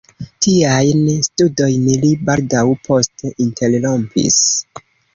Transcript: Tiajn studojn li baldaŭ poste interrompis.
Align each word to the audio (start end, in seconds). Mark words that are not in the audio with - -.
Tiajn 0.45 1.03
studojn 1.27 1.85
li 2.07 2.11
baldaŭ 2.31 2.65
poste 2.91 3.35
interrompis. 3.49 4.45